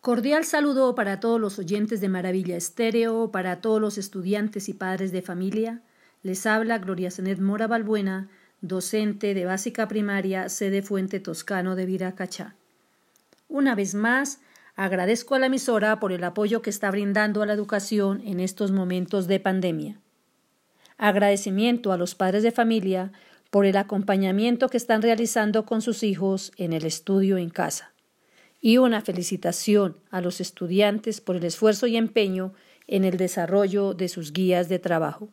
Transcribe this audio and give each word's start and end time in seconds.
Cordial 0.00 0.44
saludo 0.44 0.94
para 0.94 1.18
todos 1.18 1.40
los 1.40 1.58
oyentes 1.58 2.00
de 2.00 2.08
Maravilla 2.08 2.56
Estéreo, 2.56 3.32
para 3.32 3.60
todos 3.60 3.80
los 3.80 3.98
estudiantes 3.98 4.68
y 4.68 4.74
padres 4.74 5.10
de 5.10 5.20
familia. 5.20 5.82
Les 6.22 6.46
habla 6.46 6.78
Gloria 6.78 7.10
Zenet 7.10 7.40
Mora 7.40 7.66
Balbuena, 7.66 8.28
docente 8.60 9.34
de 9.34 9.44
básica 9.44 9.88
primaria, 9.88 10.48
sede 10.48 10.82
Fuente 10.82 11.18
Toscano 11.18 11.74
de 11.74 11.86
Viracachá. 11.86 12.54
Una 13.48 13.74
vez 13.74 13.94
más, 13.94 14.40
agradezco 14.76 15.34
a 15.34 15.40
la 15.40 15.46
emisora 15.46 15.98
por 15.98 16.12
el 16.12 16.22
apoyo 16.22 16.62
que 16.62 16.70
está 16.70 16.90
brindando 16.90 17.42
a 17.42 17.46
la 17.46 17.54
educación 17.54 18.22
en 18.24 18.38
estos 18.38 18.70
momentos 18.70 19.26
de 19.26 19.40
pandemia. 19.40 19.98
Agradecimiento 20.98 21.90
a 21.90 21.96
los 21.96 22.14
padres 22.14 22.44
de 22.44 22.52
familia 22.52 23.10
por 23.50 23.66
el 23.66 23.76
acompañamiento 23.76 24.68
que 24.68 24.76
están 24.76 25.02
realizando 25.02 25.66
con 25.66 25.82
sus 25.82 26.04
hijos 26.04 26.52
en 26.56 26.72
el 26.72 26.84
estudio 26.84 27.38
en 27.38 27.50
casa 27.50 27.95
y 28.66 28.78
una 28.78 29.00
felicitación 29.00 29.96
a 30.10 30.20
los 30.20 30.40
estudiantes 30.40 31.20
por 31.20 31.36
el 31.36 31.44
esfuerzo 31.44 31.86
y 31.86 31.96
empeño 31.96 32.52
en 32.88 33.04
el 33.04 33.16
desarrollo 33.16 33.94
de 33.94 34.08
sus 34.08 34.32
guías 34.32 34.68
de 34.68 34.80
trabajo. 34.80 35.28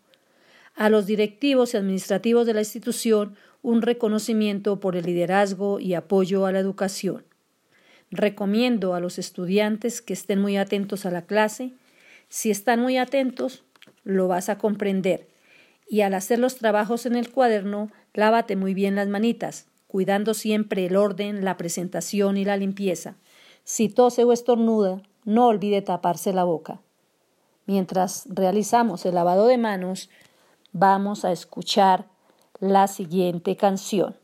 A 0.75 0.87
los 0.91 1.07
directivos 1.07 1.73
y 1.73 1.77
administrativos 1.77 2.45
de 2.45 2.53
la 2.53 2.59
institución 2.59 3.35
un 3.63 3.81
reconocimiento 3.81 4.79
por 4.79 4.95
el 4.95 5.07
liderazgo 5.07 5.79
y 5.79 5.95
apoyo 5.95 6.45
a 6.45 6.51
la 6.51 6.59
educación. 6.59 7.25
Recomiendo 8.11 8.93
a 8.93 8.99
los 8.99 9.17
estudiantes 9.17 10.03
que 10.03 10.13
estén 10.13 10.39
muy 10.39 10.57
atentos 10.57 11.07
a 11.07 11.09
la 11.09 11.23
clase. 11.23 11.73
Si 12.29 12.51
están 12.51 12.81
muy 12.81 12.97
atentos, 12.97 13.63
lo 14.03 14.27
vas 14.27 14.49
a 14.49 14.59
comprender. 14.59 15.27
Y 15.89 16.01
al 16.01 16.13
hacer 16.13 16.37
los 16.37 16.57
trabajos 16.57 17.07
en 17.07 17.15
el 17.15 17.31
cuaderno, 17.31 17.89
lávate 18.13 18.55
muy 18.55 18.75
bien 18.75 18.93
las 18.93 19.07
manitas, 19.07 19.65
cuidando 19.93 20.33
siempre 20.33 20.87
el 20.87 20.95
orden, 20.95 21.45
la 21.45 21.55
presentación 21.55 22.35
y 22.35 22.45
la 22.45 22.57
limpieza. 22.57 23.13
Si 23.63 23.89
tose 23.89 24.23
o 24.23 24.33
estornuda, 24.33 25.03
no 25.23 25.45
olvide 25.45 25.83
taparse 25.83 26.33
la 26.33 26.45
boca. 26.45 26.81
Mientras 27.67 28.25
realizamos 28.27 29.05
el 29.05 29.13
lavado 29.13 29.45
de 29.45 29.59
manos, 29.59 30.09
vamos 30.71 31.25
a 31.25 31.31
escuchar 31.31 32.07
la 32.59 32.87
siguiente 32.87 33.55
canción. 33.55 34.15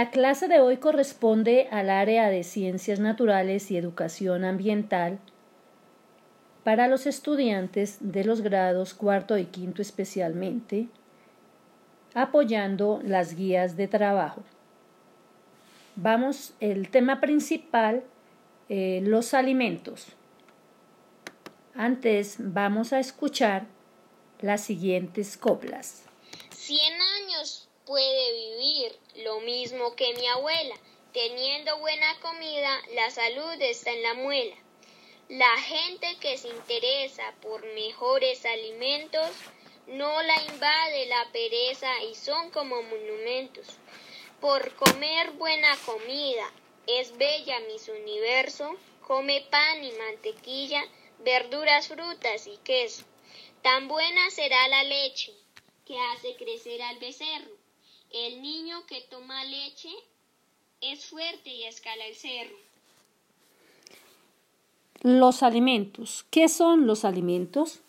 La 0.00 0.10
clase 0.10 0.48
de 0.48 0.60
hoy 0.60 0.78
corresponde 0.78 1.68
al 1.70 1.90
área 1.90 2.30
de 2.30 2.42
Ciencias 2.42 3.00
Naturales 3.00 3.70
y 3.70 3.76
Educación 3.76 4.46
Ambiental 4.46 5.18
para 6.64 6.88
los 6.88 7.04
estudiantes 7.04 7.98
de 8.00 8.24
los 8.24 8.40
grados 8.40 8.94
cuarto 8.94 9.36
y 9.36 9.44
quinto 9.44 9.82
especialmente, 9.82 10.88
apoyando 12.14 13.02
las 13.04 13.34
guías 13.34 13.76
de 13.76 13.88
trabajo. 13.88 14.42
Vamos, 15.96 16.54
el 16.60 16.88
tema 16.88 17.20
principal, 17.20 18.02
eh, 18.70 19.02
los 19.04 19.34
alimentos. 19.34 20.06
Antes 21.74 22.36
vamos 22.38 22.94
a 22.94 23.00
escuchar 23.00 23.66
las 24.40 24.62
siguientes 24.62 25.36
coplas. 25.36 26.06
Puede 27.90 28.32
vivir 28.32 28.96
lo 29.24 29.40
mismo 29.40 29.96
que 29.96 30.14
mi 30.14 30.24
abuela. 30.28 30.76
Teniendo 31.12 31.76
buena 31.78 32.20
comida, 32.20 32.80
la 32.94 33.10
salud 33.10 33.60
está 33.60 33.90
en 33.90 34.04
la 34.04 34.14
muela. 34.14 34.54
La 35.28 35.56
gente 35.58 36.06
que 36.20 36.38
se 36.38 36.46
interesa 36.50 37.34
por 37.42 37.66
mejores 37.74 38.46
alimentos 38.46 39.28
no 39.88 40.22
la 40.22 40.40
invade 40.44 41.06
la 41.06 41.32
pereza 41.32 42.04
y 42.04 42.14
son 42.14 42.52
como 42.52 42.80
monumentos. 42.80 43.66
Por 44.40 44.72
comer 44.76 45.32
buena 45.32 45.76
comida 45.84 46.48
es 46.86 47.18
bella 47.18 47.58
mis 47.72 47.88
universo, 47.88 48.76
come 49.04 49.40
pan 49.50 49.82
y 49.82 49.90
mantequilla, 49.90 50.84
verduras, 51.18 51.88
frutas 51.88 52.46
y 52.46 52.56
queso. 52.58 53.02
Tan 53.62 53.88
buena 53.88 54.30
será 54.30 54.68
la 54.68 54.84
leche 54.84 55.32
que 55.84 55.98
hace 55.98 56.36
crecer 56.36 56.80
al 56.82 57.00
becerro. 57.00 57.59
El 58.12 58.42
niño 58.42 58.86
que 58.88 59.02
toma 59.08 59.44
leche 59.44 59.88
es 60.80 61.04
fuerte 61.04 61.48
y 61.48 61.62
escala 61.62 62.06
el 62.06 62.16
cerro. 62.16 62.56
Los 65.02 65.44
alimentos. 65.44 66.26
¿Qué 66.28 66.48
son 66.48 66.88
los 66.88 67.04
alimentos? 67.04 67.82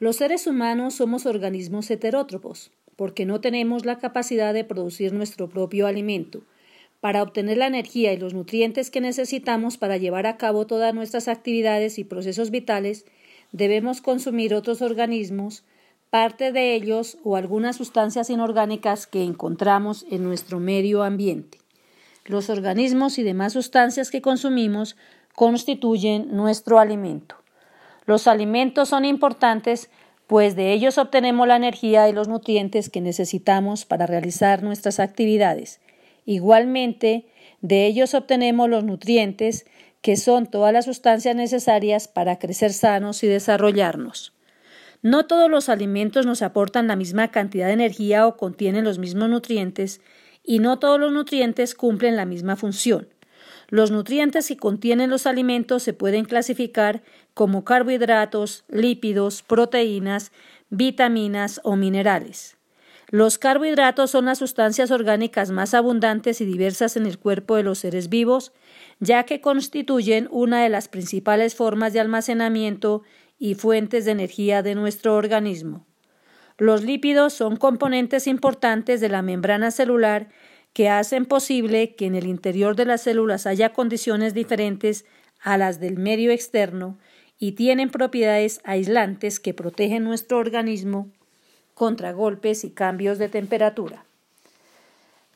Los 0.00 0.16
seres 0.16 0.48
humanos 0.48 0.94
somos 0.94 1.26
organismos 1.26 1.88
heterótropos, 1.92 2.72
porque 2.96 3.24
no 3.24 3.40
tenemos 3.40 3.84
la 3.84 4.00
capacidad 4.00 4.52
de 4.52 4.64
producir 4.64 5.12
nuestro 5.12 5.48
propio 5.48 5.86
alimento. 5.86 6.42
Para 7.00 7.22
obtener 7.22 7.58
la 7.58 7.68
energía 7.68 8.12
y 8.12 8.16
los 8.16 8.34
nutrientes 8.34 8.90
que 8.90 9.00
necesitamos 9.00 9.76
para 9.76 9.96
llevar 9.96 10.26
a 10.26 10.38
cabo 10.38 10.66
todas 10.66 10.92
nuestras 10.92 11.28
actividades 11.28 12.00
y 12.00 12.04
procesos 12.04 12.50
vitales, 12.50 13.06
debemos 13.52 14.00
consumir 14.00 14.54
otros 14.54 14.82
organismos 14.82 15.62
parte 16.12 16.52
de 16.52 16.74
ellos 16.74 17.16
o 17.24 17.36
algunas 17.36 17.76
sustancias 17.76 18.28
inorgánicas 18.28 19.06
que 19.06 19.24
encontramos 19.24 20.04
en 20.10 20.22
nuestro 20.22 20.60
medio 20.60 21.04
ambiente. 21.04 21.56
Los 22.26 22.50
organismos 22.50 23.16
y 23.16 23.22
demás 23.22 23.54
sustancias 23.54 24.10
que 24.10 24.20
consumimos 24.20 24.94
constituyen 25.34 26.28
nuestro 26.36 26.78
alimento. 26.78 27.36
Los 28.04 28.26
alimentos 28.26 28.90
son 28.90 29.06
importantes 29.06 29.88
pues 30.26 30.54
de 30.54 30.74
ellos 30.74 30.98
obtenemos 30.98 31.48
la 31.48 31.56
energía 31.56 32.06
y 32.10 32.12
los 32.12 32.28
nutrientes 32.28 32.90
que 32.90 33.00
necesitamos 33.00 33.86
para 33.86 34.04
realizar 34.04 34.62
nuestras 34.62 35.00
actividades. 35.00 35.80
Igualmente, 36.26 37.24
de 37.62 37.86
ellos 37.86 38.12
obtenemos 38.12 38.68
los 38.68 38.84
nutrientes 38.84 39.64
que 40.02 40.18
son 40.18 40.44
todas 40.44 40.74
las 40.74 40.84
sustancias 40.84 41.34
necesarias 41.34 42.06
para 42.06 42.38
crecer 42.38 42.74
sanos 42.74 43.24
y 43.24 43.28
desarrollarnos. 43.28 44.34
No 45.02 45.26
todos 45.26 45.50
los 45.50 45.68
alimentos 45.68 46.26
nos 46.26 46.42
aportan 46.42 46.86
la 46.86 46.96
misma 46.96 47.28
cantidad 47.28 47.66
de 47.66 47.72
energía 47.72 48.26
o 48.26 48.36
contienen 48.36 48.84
los 48.84 48.98
mismos 48.98 49.28
nutrientes, 49.28 50.00
y 50.44 50.60
no 50.60 50.78
todos 50.78 50.98
los 50.98 51.12
nutrientes 51.12 51.74
cumplen 51.74 52.16
la 52.16 52.24
misma 52.24 52.56
función. 52.56 53.08
Los 53.68 53.90
nutrientes 53.90 54.48
que 54.48 54.56
contienen 54.56 55.10
los 55.10 55.26
alimentos 55.26 55.82
se 55.82 55.92
pueden 55.92 56.24
clasificar 56.24 57.02
como 57.34 57.64
carbohidratos, 57.64 58.64
lípidos, 58.68 59.42
proteínas, 59.42 60.30
vitaminas 60.70 61.60
o 61.64 61.76
minerales. 61.76 62.56
Los 63.08 63.36
carbohidratos 63.36 64.10
son 64.10 64.24
las 64.24 64.38
sustancias 64.38 64.90
orgánicas 64.90 65.50
más 65.50 65.74
abundantes 65.74 66.40
y 66.40 66.46
diversas 66.46 66.96
en 66.96 67.06
el 67.06 67.18
cuerpo 67.18 67.56
de 67.56 67.62
los 67.62 67.80
seres 67.80 68.08
vivos, 68.08 68.52
ya 69.00 69.24
que 69.24 69.40
constituyen 69.40 70.28
una 70.30 70.62
de 70.62 70.70
las 70.70 70.88
principales 70.88 71.54
formas 71.54 71.92
de 71.92 72.00
almacenamiento 72.00 73.02
y 73.42 73.56
fuentes 73.56 74.04
de 74.04 74.12
energía 74.12 74.62
de 74.62 74.76
nuestro 74.76 75.16
organismo. 75.16 75.84
Los 76.58 76.84
lípidos 76.84 77.32
son 77.32 77.56
componentes 77.56 78.28
importantes 78.28 79.00
de 79.00 79.08
la 79.08 79.20
membrana 79.20 79.72
celular 79.72 80.28
que 80.72 80.88
hacen 80.88 81.26
posible 81.26 81.96
que 81.96 82.06
en 82.06 82.14
el 82.14 82.28
interior 82.28 82.76
de 82.76 82.84
las 82.84 83.02
células 83.02 83.48
haya 83.48 83.72
condiciones 83.72 84.32
diferentes 84.32 85.06
a 85.40 85.58
las 85.58 85.80
del 85.80 85.98
medio 85.98 86.30
externo 86.30 87.00
y 87.36 87.52
tienen 87.52 87.90
propiedades 87.90 88.60
aislantes 88.62 89.40
que 89.40 89.54
protegen 89.54 90.04
nuestro 90.04 90.38
organismo 90.38 91.10
contra 91.74 92.12
golpes 92.12 92.62
y 92.62 92.70
cambios 92.70 93.18
de 93.18 93.28
temperatura. 93.28 94.04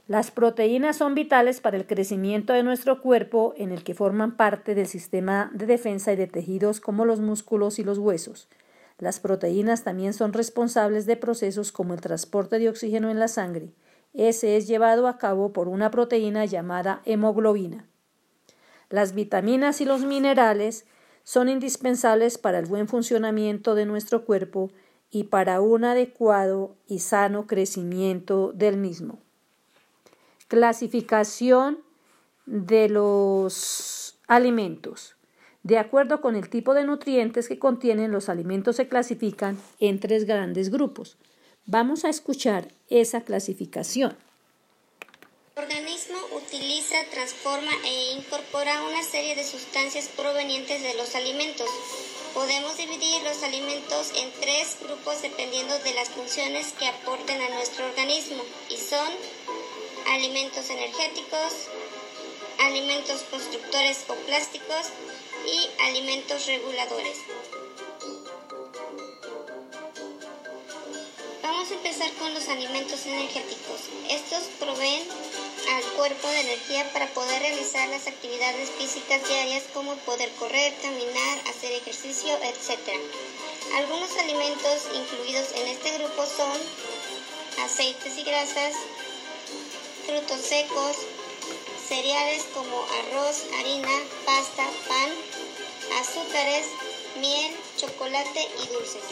Las 0.08 0.30
proteínas 0.30 0.98
son 0.98 1.16
vitales 1.16 1.60
para 1.60 1.76
el 1.76 1.84
crecimiento 1.84 2.52
de 2.52 2.62
nuestro 2.62 3.02
cuerpo 3.02 3.54
en 3.56 3.72
el 3.72 3.82
que 3.82 3.92
forman 3.92 4.36
parte 4.36 4.76
del 4.76 4.86
sistema 4.86 5.50
de 5.52 5.66
defensa 5.66 6.12
y 6.12 6.16
de 6.16 6.28
tejidos 6.28 6.80
como 6.80 7.04
los 7.04 7.20
músculos 7.20 7.80
y 7.80 7.84
los 7.84 7.98
huesos. 7.98 8.48
Las 8.98 9.18
proteínas 9.18 9.82
también 9.82 10.14
son 10.14 10.32
responsables 10.32 11.06
de 11.06 11.16
procesos 11.16 11.72
como 11.72 11.92
el 11.92 12.00
transporte 12.00 12.60
de 12.60 12.68
oxígeno 12.68 13.10
en 13.10 13.18
la 13.18 13.26
sangre. 13.26 13.72
Ese 14.14 14.56
es 14.56 14.68
llevado 14.68 15.08
a 15.08 15.18
cabo 15.18 15.52
por 15.52 15.66
una 15.66 15.90
proteína 15.90 16.44
llamada 16.44 17.02
hemoglobina. 17.04 17.88
Las 18.88 19.12
vitaminas 19.12 19.80
y 19.80 19.86
los 19.86 20.04
minerales 20.04 20.86
son 21.24 21.48
indispensables 21.48 22.38
para 22.38 22.60
el 22.60 22.66
buen 22.66 22.86
funcionamiento 22.86 23.74
de 23.74 23.86
nuestro 23.86 24.24
cuerpo 24.24 24.70
y 25.10 25.24
para 25.24 25.60
un 25.60 25.84
adecuado 25.84 26.76
y 26.86 27.00
sano 27.00 27.48
crecimiento 27.48 28.52
del 28.52 28.76
mismo. 28.76 29.25
Clasificación 30.48 31.82
de 32.46 32.88
los 32.88 34.18
alimentos. 34.28 35.16
De 35.64 35.78
acuerdo 35.78 36.20
con 36.20 36.36
el 36.36 36.48
tipo 36.48 36.74
de 36.74 36.84
nutrientes 36.84 37.48
que 37.48 37.58
contienen, 37.58 38.12
los 38.12 38.28
alimentos 38.28 38.76
se 38.76 38.86
clasifican 38.86 39.60
en 39.80 39.98
tres 39.98 40.24
grandes 40.24 40.70
grupos. 40.70 41.16
Vamos 41.64 42.04
a 42.04 42.08
escuchar 42.08 42.68
esa 42.88 43.22
clasificación. 43.22 44.16
El 45.56 45.64
organismo 45.64 46.18
utiliza, 46.36 46.94
transforma 47.10 47.72
e 47.84 48.12
incorpora 48.18 48.84
una 48.84 49.02
serie 49.02 49.34
de 49.34 49.42
sustancias 49.42 50.08
provenientes 50.16 50.82
de 50.82 50.94
los 50.94 51.16
alimentos. 51.16 51.68
Podemos 52.32 52.76
dividir 52.76 53.22
los 53.24 53.42
alimentos 53.42 54.12
en 54.14 54.30
tres 54.40 54.76
grupos 54.80 55.22
dependiendo 55.22 55.76
de 55.80 55.94
las 55.94 56.10
funciones 56.10 56.72
que 56.74 56.86
aporten 56.86 57.40
a 57.40 57.48
nuestro 57.48 57.86
organismo 57.86 58.44
y 58.70 58.76
son 58.76 59.08
alimentos 60.12 60.70
energéticos, 60.70 61.52
alimentos 62.58 63.22
constructores 63.30 63.98
o 64.08 64.14
plásticos 64.26 64.86
y 65.46 65.82
alimentos 65.88 66.46
reguladores. 66.46 67.18
Vamos 71.42 71.70
a 71.70 71.74
empezar 71.74 72.12
con 72.14 72.32
los 72.34 72.48
alimentos 72.48 73.06
energéticos. 73.06 73.80
Estos 74.08 74.44
proveen 74.58 75.02
al 75.74 75.82
cuerpo 75.96 76.28
de 76.28 76.40
energía 76.40 76.92
para 76.92 77.06
poder 77.08 77.40
realizar 77.42 77.88
las 77.88 78.06
actividades 78.06 78.70
físicas 78.70 79.26
diarias 79.26 79.64
como 79.74 79.94
poder 79.98 80.30
correr, 80.38 80.74
caminar, 80.82 81.38
hacer 81.48 81.72
ejercicio, 81.72 82.36
etc. 82.42 82.92
Algunos 83.76 84.16
alimentos 84.16 84.88
incluidos 84.94 85.52
en 85.54 85.68
este 85.68 85.90
grupo 85.98 86.24
son 86.26 86.60
aceites 87.64 88.16
y 88.18 88.22
grasas, 88.22 88.74
frutos 90.06 90.40
secos, 90.40 90.96
cereales 91.88 92.44
como 92.54 92.76
arroz, 93.00 93.42
harina, 93.58 93.90
pasta, 94.24 94.64
pan, 94.86 95.10
azúcares, 96.00 96.66
miel, 97.20 97.56
chocolate 97.76 98.48
y 98.62 98.66
dulces. 98.68 99.02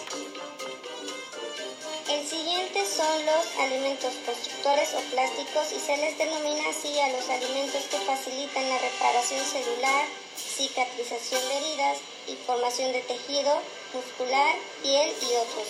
El 2.08 2.24
siguiente 2.24 2.86
son 2.86 3.26
los 3.26 3.58
alimentos 3.58 4.12
constructores 4.24 4.94
o 4.94 5.00
plásticos 5.10 5.72
y 5.72 5.80
se 5.80 5.96
les 5.96 6.16
denomina 6.16 6.68
así 6.68 6.96
a 7.00 7.08
los 7.08 7.28
alimentos 7.28 7.82
que 7.90 7.98
facilitan 7.98 8.68
la 8.68 8.78
reparación 8.78 9.44
celular, 9.44 10.06
cicatrización 10.36 11.40
de 11.48 11.56
heridas 11.56 11.98
y 12.28 12.36
formación 12.46 12.92
de 12.92 13.00
tejido 13.00 13.58
muscular, 13.92 14.54
piel 14.82 15.12
y 15.22 15.34
otros. 15.34 15.68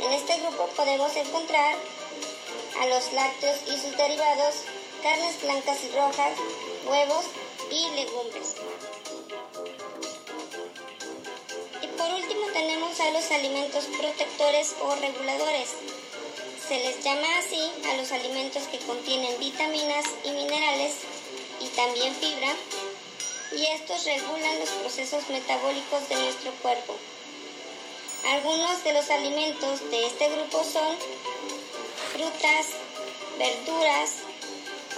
En 0.00 0.12
este 0.12 0.36
grupo 0.40 0.66
podemos 0.76 1.14
encontrar 1.16 1.76
a 2.80 2.86
los 2.86 3.12
lácteos 3.12 3.58
y 3.66 3.76
sus 3.80 3.96
derivados, 3.96 4.54
carnes 5.02 5.42
blancas 5.42 5.78
y 5.84 5.96
rojas, 5.96 6.32
huevos 6.86 7.24
y 7.70 7.88
legumbres. 7.96 8.54
por 11.96 12.12
último 12.14 12.46
tenemos 12.52 12.98
a 13.00 13.10
los 13.10 13.30
alimentos 13.30 13.84
protectores 13.98 14.74
o 14.82 14.94
reguladores. 14.96 15.68
Se 16.66 16.78
les 16.78 17.02
llama 17.04 17.38
así 17.38 17.70
a 17.90 17.96
los 17.96 18.10
alimentos 18.12 18.64
que 18.64 18.78
contienen 18.78 19.38
vitaminas 19.38 20.04
y 20.24 20.30
minerales 20.30 20.94
y 21.60 21.68
también 21.68 22.14
fibra, 22.14 22.52
y 23.56 23.66
estos 23.66 24.04
regulan 24.04 24.58
los 24.58 24.70
procesos 24.70 25.28
metabólicos 25.28 26.08
de 26.08 26.16
nuestro 26.16 26.50
cuerpo. 26.62 26.96
Algunos 28.30 28.82
de 28.84 28.92
los 28.94 29.10
alimentos 29.10 29.90
de 29.90 30.06
este 30.06 30.28
grupo 30.30 30.64
son 30.64 30.96
frutas, 32.12 32.76
verduras, 33.38 34.22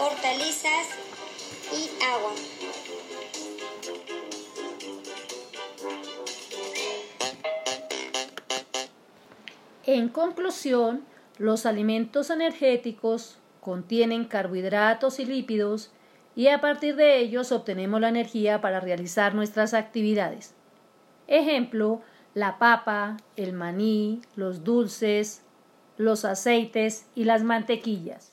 hortalizas 0.00 0.88
y 1.72 1.88
agua. 2.04 2.32
En 9.86 10.08
conclusión, 10.08 11.04
los 11.38 11.66
alimentos 11.66 12.30
energéticos 12.30 13.38
contienen 13.60 14.24
carbohidratos 14.24 15.20
y 15.20 15.24
lípidos 15.24 15.92
y 16.34 16.48
a 16.48 16.60
partir 16.60 16.96
de 16.96 17.18
ellos 17.18 17.52
obtenemos 17.52 18.00
la 18.00 18.08
energía 18.08 18.60
para 18.60 18.80
realizar 18.80 19.36
nuestras 19.36 19.72
actividades. 19.72 20.54
Ejemplo, 21.28 22.02
la 22.34 22.58
papa, 22.58 23.18
el 23.36 23.52
maní, 23.52 24.20
los 24.34 24.64
dulces, 24.64 25.43
los 25.96 26.24
aceites 26.24 27.06
y 27.14 27.24
las 27.24 27.42
mantequillas. 27.42 28.32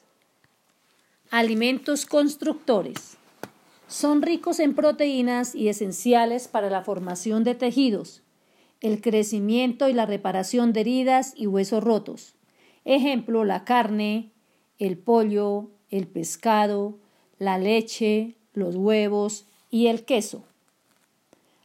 Alimentos 1.30 2.06
constructores. 2.06 3.18
Son 3.88 4.22
ricos 4.22 4.60
en 4.60 4.74
proteínas 4.74 5.54
y 5.54 5.70
esenciales 5.70 6.48
para 6.48 6.70
la 6.70 6.84
formación 6.84 7.44
de 7.44 7.56
tejidos, 7.56 8.24
el 8.80 9.02
crecimiento 9.02 9.90
y 9.90 9.94
la 9.94 10.06
reparación 10.06 10.74
de 10.74 10.82
heridas 10.82 11.34
y 11.36 11.48
huesos 11.48 11.84
rotos. 11.84 12.36
Ejemplo, 12.84 13.46
la 13.46 13.64
carne, 13.64 14.32
el 14.80 14.98
pollo, 14.98 15.70
el 15.90 16.08
pescado, 16.08 16.98
la 17.38 17.58
leche, 17.58 18.38
los 18.54 18.76
huevos 18.76 19.46
y 19.70 19.88
el 19.88 20.04
queso. 20.04 20.44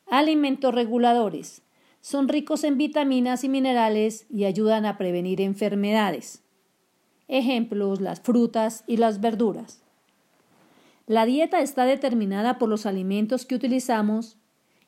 Alimentos 0.09 0.75
reguladores. 0.75 1.63
Son 2.07 2.29
ricos 2.29 2.63
en 2.63 2.79
vitaminas 2.79 3.43
y 3.43 3.49
minerales 3.49 4.27
y 4.31 4.45
ayudan 4.45 4.87
a 4.87 4.97
prevenir 4.97 5.41
enfermedades. 5.41 6.45
Ejemplos, 7.27 8.01
las 8.01 8.21
frutas 8.21 8.85
y 8.87 8.99
las 8.99 9.21
verduras. 9.21 9.83
La 11.09 11.27
dieta 11.27 11.59
está 11.59 11.85
determinada 11.85 12.59
por 12.59 12.69
los 12.69 12.87
alimentos 12.87 13.45
que 13.45 13.57
utilizamos 13.57 14.37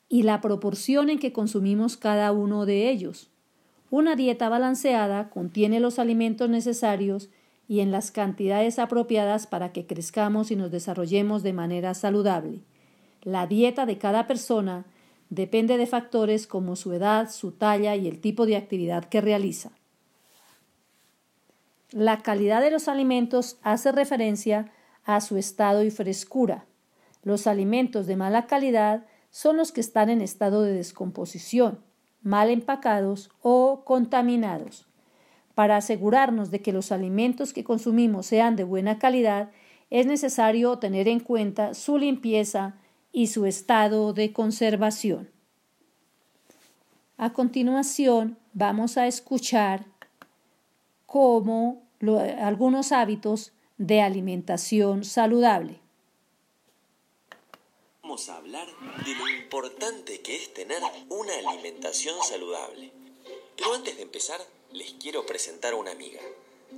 y 0.07 0.23
la 0.23 0.39
proporción 0.39 1.09
en 1.09 1.19
que 1.19 1.33
consumimos 1.33 1.97
cada 1.97 2.31
uno 2.31 2.65
de 2.65 2.89
ellos. 2.89 3.29
Una 3.91 4.15
dieta 4.15 4.47
balanceada 4.47 5.29
contiene 5.29 5.81
los 5.81 5.99
alimentos 5.99 6.49
necesarios 6.49 7.29
y 7.67 7.81
en 7.81 7.91
las 7.91 8.11
cantidades 8.11 8.79
apropiadas 8.79 9.45
para 9.45 9.73
que 9.73 9.85
crezcamos 9.85 10.51
y 10.51 10.55
nos 10.55 10.71
desarrollemos 10.71 11.43
de 11.43 11.51
manera 11.51 11.93
saludable. 11.95 12.61
La 13.23 13.45
dieta 13.45 13.85
de 13.85 13.97
cada 13.97 14.25
persona 14.25 14.85
depende 15.29 15.77
de 15.77 15.87
factores 15.87 16.47
como 16.47 16.75
su 16.75 16.93
edad, 16.93 17.29
su 17.31 17.51
talla 17.51 17.95
y 17.95 18.07
el 18.07 18.19
tipo 18.19 18.45
de 18.45 18.57
actividad 18.57 19.05
que 19.05 19.21
realiza. 19.21 19.71
La 21.91 22.19
calidad 22.19 22.61
de 22.61 22.71
los 22.71 22.87
alimentos 22.87 23.57
hace 23.63 23.91
referencia 23.91 24.71
a 25.05 25.21
su 25.21 25.37
estado 25.37 25.83
y 25.83 25.91
frescura. 25.91 26.65
Los 27.23 27.47
alimentos 27.47 28.05
de 28.05 28.15
mala 28.15 28.45
calidad 28.45 29.05
son 29.31 29.57
los 29.57 29.71
que 29.71 29.81
están 29.81 30.09
en 30.09 30.21
estado 30.21 30.61
de 30.61 30.73
descomposición, 30.73 31.79
mal 32.21 32.49
empacados 32.49 33.31
o 33.41 33.83
contaminados. 33.85 34.87
Para 35.55 35.77
asegurarnos 35.77 36.51
de 36.51 36.61
que 36.61 36.73
los 36.73 36.91
alimentos 36.91 37.53
que 37.53 37.63
consumimos 37.63 38.27
sean 38.27 38.55
de 38.55 38.63
buena 38.63 38.97
calidad, 38.99 39.51
es 39.89 40.05
necesario 40.05 40.77
tener 40.77 41.07
en 41.07 41.19
cuenta 41.19 41.73
su 41.73 41.97
limpieza 41.97 42.75
y 43.11 43.27
su 43.27 43.45
estado 43.45 44.13
de 44.13 44.33
conservación. 44.33 45.29
A 47.17 47.33
continuación, 47.33 48.37
vamos 48.53 48.97
a 48.97 49.07
escuchar 49.07 49.85
cómo 51.05 51.83
algunos 52.39 52.91
hábitos 52.91 53.51
de 53.77 54.01
alimentación 54.01 55.03
saludable 55.03 55.79
vamos 58.09 58.27
a 58.29 58.37
hablar 58.37 58.67
de 59.05 59.13
lo 59.13 59.27
importante 59.27 60.19
que 60.21 60.35
es 60.35 60.51
tener 60.51 60.81
una 61.09 61.31
alimentación 61.47 62.17
saludable. 62.23 62.91
Pero 63.55 63.75
antes 63.75 63.97
de 63.97 64.01
empezar, 64.01 64.41
les 64.71 64.93
quiero 64.93 65.27
presentar 65.27 65.73
a 65.73 65.75
una 65.75 65.91
amiga. 65.91 66.19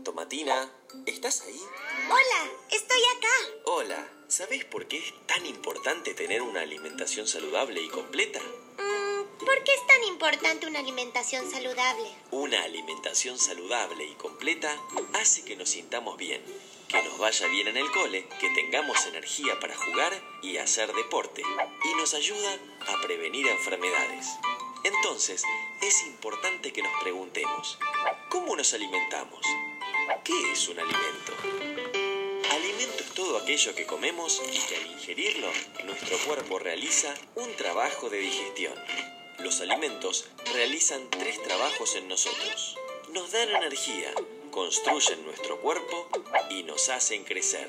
Tomatina, 0.03 0.69
¿estás 1.05 1.39
ahí? 1.43 1.61
Hola, 2.09 2.51
estoy 2.69 2.99
acá. 3.15 3.61
Hola, 3.63 4.09
¿sabes 4.31 4.63
por 4.63 4.87
qué 4.87 4.97
es 4.97 5.13
tan 5.27 5.45
importante 5.45 6.13
tener 6.13 6.41
una 6.41 6.61
alimentación 6.61 7.27
saludable 7.27 7.81
y 7.81 7.89
completa? 7.89 8.39
Mm, 8.39 9.45
¿Por 9.45 9.63
qué 9.65 9.73
es 9.73 9.87
tan 9.87 10.03
importante 10.05 10.67
una 10.67 10.79
alimentación 10.79 11.51
saludable? 11.51 12.09
Una 12.31 12.63
alimentación 12.63 13.37
saludable 13.37 14.05
y 14.05 14.13
completa 14.13 14.73
hace 15.15 15.43
que 15.43 15.57
nos 15.57 15.69
sintamos 15.69 16.15
bien 16.17 16.41
que 16.87 17.03
nos 17.03 17.17
vaya 17.19 17.47
bien 17.47 17.69
en 17.69 17.77
el 17.77 17.89
cole, 17.91 18.27
que 18.41 18.49
tengamos 18.49 19.05
energía 19.05 19.57
para 19.61 19.77
jugar 19.77 20.11
y 20.41 20.57
hacer 20.57 20.91
deporte, 20.93 21.41
y 21.41 21.95
nos 21.95 22.13
ayuda 22.13 22.59
a 22.81 23.01
prevenir 23.01 23.47
enfermedades. 23.47 24.27
Entonces, 24.83 25.41
es 25.81 26.05
importante 26.05 26.73
que 26.73 26.81
nos 26.81 26.91
preguntemos, 27.01 27.79
¿cómo 28.27 28.57
nos 28.57 28.73
alimentamos? 28.73 29.39
¿Qué 30.25 30.51
es 30.51 30.67
un 30.67 30.79
alimento? 30.79 31.60
Alimento 32.61 33.03
es 33.03 33.13
todo 33.15 33.39
aquello 33.39 33.73
que 33.73 33.87
comemos 33.87 34.39
y 34.53 34.59
que 34.67 34.75
al 34.75 34.91
ingerirlo, 34.91 35.51
nuestro 35.83 36.15
cuerpo 36.19 36.59
realiza 36.59 37.11
un 37.33 37.51
trabajo 37.55 38.07
de 38.07 38.19
digestión. 38.19 38.75
Los 39.39 39.61
alimentos 39.61 40.29
realizan 40.53 41.09
tres 41.09 41.41
trabajos 41.41 41.95
en 41.95 42.07
nosotros. 42.07 42.77
Nos 43.13 43.31
dan 43.31 43.49
energía, 43.49 44.13
construyen 44.51 45.25
nuestro 45.25 45.59
cuerpo 45.59 46.07
y 46.51 46.61
nos 46.61 46.89
hacen 46.89 47.23
crecer. 47.23 47.67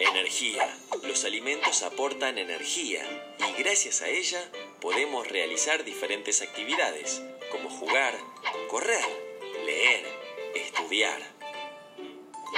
Energía. 0.00 0.76
Los 1.04 1.24
alimentos 1.24 1.84
aportan 1.84 2.36
energía 2.36 3.06
y 3.38 3.62
gracias 3.62 4.02
a 4.02 4.08
ella 4.08 4.50
podemos 4.80 5.28
realizar 5.28 5.84
diferentes 5.84 6.42
actividades 6.42 7.22
como 7.52 7.70
jugar, 7.70 8.18
correr, 8.68 9.06
leer, 9.64 10.04
estudiar. 10.56 11.22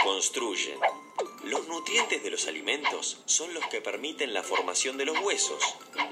Construyen. 0.02 0.78
Los 1.48 1.66
nutrientes 1.66 2.22
de 2.22 2.30
los 2.30 2.46
alimentos 2.46 3.18
son 3.26 3.52
los 3.54 3.66
que 3.66 3.80
permiten 3.80 4.32
la 4.32 4.42
formación 4.42 4.96
de 4.96 5.06
los 5.06 5.18
huesos, 5.20 5.62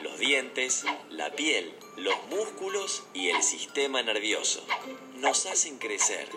los 0.03 0.19
dientes, 0.19 0.85
la 1.11 1.33
piel, 1.33 1.73
los 1.97 2.17
músculos 2.31 3.05
y 3.15 3.29
el 3.29 3.43
sistema 3.43 4.03
nervioso. 4.03 4.65
Nos 5.17 5.47
hacen 5.47 5.79
crecer 5.79 6.29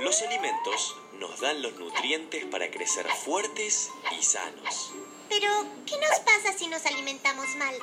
los 0.00 0.22
alimentos 0.22 0.96
nos 1.18 1.40
dan 1.40 1.62
los 1.62 1.74
nutrientes 1.74 2.44
para 2.46 2.70
crecer 2.70 3.06
fuertes 3.08 3.90
y 4.18 4.22
sanos. 4.22 4.92
Pero, 5.28 5.48
¿qué 5.86 5.96
nos 5.98 6.18
pasa 6.20 6.52
si 6.56 6.66
nos 6.66 6.84
alimentamos 6.86 7.46
mal? 7.56 7.74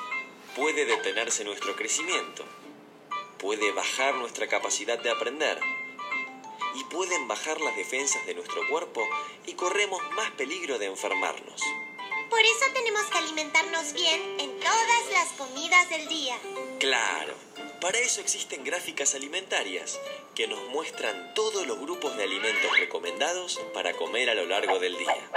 Puede 0.54 0.84
detenerse 0.84 1.44
nuestro 1.44 1.74
crecimiento, 1.74 2.44
puede 3.38 3.72
bajar 3.72 4.14
nuestra 4.16 4.46
capacidad 4.46 4.98
de 4.98 5.10
aprender 5.10 5.58
y 6.74 6.84
pueden 6.84 7.28
bajar 7.28 7.60
las 7.60 7.76
defensas 7.76 8.24
de 8.26 8.34
nuestro 8.34 8.66
cuerpo 8.68 9.02
y 9.46 9.54
corremos 9.54 10.00
más 10.12 10.30
peligro 10.32 10.78
de 10.78 10.86
enfermarnos. 10.86 11.62
Por 12.30 12.40
eso 12.40 12.64
tenemos 12.72 13.02
que 13.04 13.18
alimentarnos 13.18 13.92
bien 13.92 14.40
en 14.40 14.58
todas 14.58 15.12
las 15.12 15.28
comidas 15.32 15.90
del 15.90 16.08
día. 16.08 16.38
Claro, 16.78 17.34
para 17.80 17.98
eso 17.98 18.20
existen 18.20 18.64
gráficas 18.64 19.14
alimentarias 19.14 20.00
que 20.34 20.46
nos 20.46 20.62
muestran 20.68 21.34
todos 21.34 21.66
los 21.66 21.78
grupos 21.78 22.16
de 22.16 22.24
alimentos 22.24 22.78
recomendados 22.78 23.60
para 23.74 23.92
comer 23.92 24.30
a 24.30 24.34
lo 24.34 24.46
largo 24.46 24.78
del 24.78 24.96
día. 24.96 25.30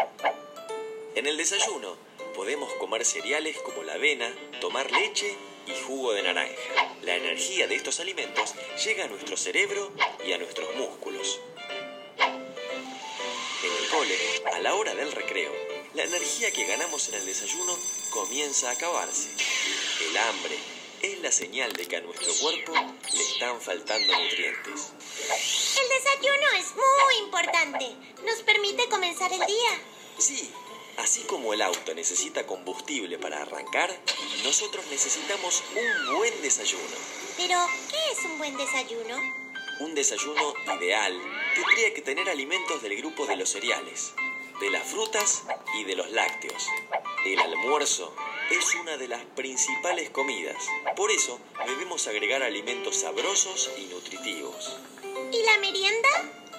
En 1.16 1.28
el 1.28 1.36
desayuno 1.36 1.98
podemos 2.34 2.72
comer 2.76 3.04
cereales 3.04 3.58
como 3.60 3.84
la 3.84 3.96
avena, 3.96 4.34
tomar 4.62 4.90
leche 4.92 5.36
y 5.68 5.84
jugo 5.86 6.14
de 6.14 6.24
naranja. 6.24 6.96
La 7.02 7.16
energía 7.16 7.68
de 7.68 7.76
estos 7.76 8.00
alimentos 8.00 8.54
llega 8.84 9.06
a 9.06 9.08
nuestro 9.08 9.38
cerebro 9.38 9.92
y 10.26 10.34
a 10.34 10.38
nuestros 10.38 10.76
músculos. 10.76 11.40
En 12.18 13.84
el 13.84 13.90
cole, 13.90 14.18
a 14.54 14.60
la 14.60 14.76
hora 14.76 14.94
del 14.96 15.12
recreo, 15.12 15.52
la 15.94 16.04
energía 16.04 16.52
que 16.52 16.66
ganamos 16.66 17.10
en 17.10 17.16
el 17.16 17.26
desayuno 17.26 17.78
comienza 18.12 18.70
a 18.70 18.74
acabarse. 18.74 19.30
El 20.10 20.18
hambre, 20.18 20.58
es 21.02 21.20
la 21.22 21.32
señal 21.32 21.72
de 21.74 21.86
que 21.88 21.98
a 21.98 22.02
nuestro 22.02 22.34
cuerpo 22.42 22.74
le 23.14 23.22
están 23.22 23.62
faltando 23.62 24.12
nutrientes. 24.12 24.92
El 25.80 25.90
desayuno 25.90 26.48
es 26.58 26.74
muy 26.76 27.26
importante. 27.26 27.96
Nos 28.26 28.42
permite 28.44 28.90
comenzar 28.90 29.32
el 29.32 29.46
día. 29.46 29.82
Sí, 30.18 30.52
así 31.06 31.22
como 31.22 31.54
el 31.54 31.62
auto 31.62 31.94
necesita 31.94 32.48
combustible 32.48 33.20
para 33.20 33.40
arrancar, 33.40 33.96
nosotros 34.44 34.84
necesitamos 34.90 35.64
un 35.76 36.18
buen 36.18 36.42
desayuno. 36.42 36.96
Pero, 37.38 37.60
¿qué 37.92 38.12
es 38.12 38.26
un 38.26 38.40
buen 38.40 38.58
desayuno? 38.58 39.16
Un 39.82 39.94
desayuno 39.94 40.56
ideal 40.82 41.22
tendría 41.54 41.94
que 41.94 42.02
tener 42.02 42.28
alimentos 42.28 42.82
del 42.82 42.98
grupo 42.98 43.28
de 43.28 43.36
los 43.36 43.50
cereales, 43.50 44.14
de 44.60 44.72
las 44.72 44.82
frutas 44.82 45.44
y 45.76 45.84
de 45.84 45.96
los 45.96 46.10
lácteos. 46.10 46.66
El 47.24 47.40
almuerzo 47.40 48.12
es 48.50 48.74
una 48.74 48.98
de 48.98 49.08
las 49.08 49.24
principales 49.36 50.10
comidas. 50.10 50.58
Por 50.96 51.12
eso 51.12 51.40
debemos 51.68 52.08
agregar 52.08 52.42
alimentos 52.42 52.96
sabrosos 52.96 53.70
y 53.78 53.86
nutritivos. 53.94 54.76
¿Y 55.32 55.44
la 55.44 55.60
merienda? 55.60 56.10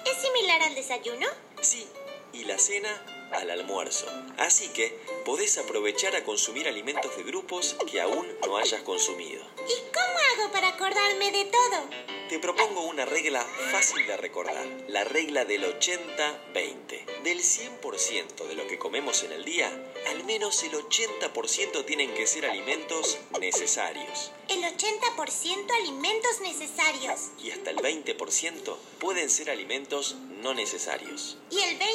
¿Es 0.05 0.21
similar 0.21 0.61
al 0.61 0.73
desayuno? 0.73 1.27
Sí, 1.59 1.85
y 2.31 2.45
la 2.45 2.57
cena 2.57 3.16
al 3.31 3.49
almuerzo. 3.49 4.07
Así 4.37 4.69
que 4.69 4.99
podés 5.25 5.57
aprovechar 5.57 6.15
a 6.15 6.23
consumir 6.23 6.67
alimentos 6.67 7.15
de 7.17 7.23
grupos 7.23 7.75
que 7.89 8.01
aún 8.01 8.27
no 8.45 8.57
hayas 8.57 8.81
consumido. 8.81 9.43
¿Y 9.67 9.91
cómo 9.91 10.17
hago 10.33 10.51
para 10.51 10.69
acordarme 10.69 11.31
de 11.31 11.45
todo? 11.45 12.17
Te 12.29 12.39
propongo 12.39 12.81
una 12.81 13.05
regla 13.05 13.41
fácil 13.71 14.05
de 14.05 14.17
recordar, 14.17 14.65
la 14.89 15.05
regla 15.05 15.45
del 15.45 15.63
80-20. 15.63 17.23
Del 17.23 17.39
100% 17.39 18.47
de 18.47 18.55
lo 18.55 18.67
que 18.67 18.77
comemos 18.77 19.23
en 19.23 19.31
el 19.31 19.45
día, 19.45 19.71
al 20.09 20.23
menos 20.23 20.63
el 20.63 20.71
80% 20.71 21.85
tienen 21.85 22.13
que 22.13 22.27
ser 22.27 22.45
alimentos 22.45 23.17
necesarios. 23.39 24.31
El 24.47 24.63
80% 24.63 25.71
alimentos 25.81 26.41
necesarios. 26.41 27.31
Y 27.43 27.51
hasta 27.51 27.71
el 27.71 27.77
20% 27.77 28.75
pueden 28.99 29.29
ser 29.29 29.49
alimentos 29.49 30.15
no 30.41 30.53
necesarios. 30.53 31.37
Y 31.51 31.59
el 31.59 31.77
20% 31.77 31.85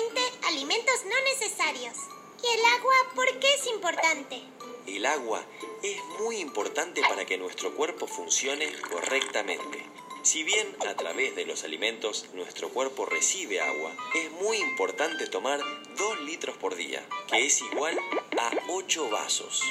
alimentos 0.44 1.04
no 1.04 1.20
necesarios. 1.24 1.96
¿Y 2.42 2.58
el 2.58 2.64
agua 2.76 2.94
por 3.14 3.38
qué 3.38 3.54
es 3.54 3.66
importante? 3.68 4.42
El 4.86 5.06
agua 5.06 5.44
es 5.82 5.96
muy 6.20 6.38
importante 6.38 7.00
para 7.02 7.24
que 7.24 7.38
nuestro 7.38 7.74
cuerpo 7.74 8.06
funcione 8.06 8.72
correctamente. 8.90 9.86
Si 10.22 10.44
bien 10.44 10.76
a 10.88 10.94
través 10.94 11.34
de 11.34 11.44
los 11.44 11.64
alimentos 11.64 12.26
nuestro 12.32 12.68
cuerpo 12.68 13.06
recibe 13.06 13.60
agua, 13.60 13.92
es 14.14 14.30
muy 14.30 14.56
importante 14.58 15.26
tomar 15.26 15.60
2 15.96 16.20
litros 16.20 16.56
por 16.56 16.76
día, 16.76 17.04
que 17.26 17.44
es 17.44 17.60
igual 17.60 17.98
a 18.38 18.52
8 18.68 19.10
vasos. 19.10 19.64